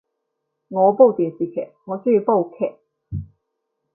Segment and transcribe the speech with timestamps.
[0.69, 2.75] 我煲電視劇，我鍾意煲劇